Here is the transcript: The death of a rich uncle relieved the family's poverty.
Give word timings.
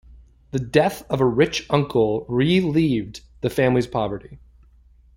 The 0.49 0.57
death 0.57 1.05
of 1.11 1.21
a 1.21 1.25
rich 1.27 1.67
uncle 1.69 2.25
relieved 2.27 3.21
the 3.41 3.51
family's 3.51 3.85
poverty. 3.85 4.39